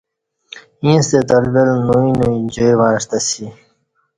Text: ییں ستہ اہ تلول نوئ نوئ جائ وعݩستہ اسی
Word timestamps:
ییں 0.83 1.01
ستہ 1.07 1.19
اہ 1.35 1.39
تلول 1.43 1.71
نوئ 1.87 2.09
نوئ 2.19 2.37
جائ 2.53 2.71
وعݩستہ 2.79 3.17
اسی 3.23 3.45